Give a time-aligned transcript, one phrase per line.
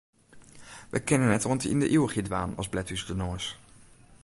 [0.93, 3.45] Wy kinne net oant yn de ivichheid dwaan as blet ús de noas.